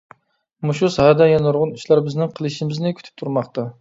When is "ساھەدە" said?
0.95-1.27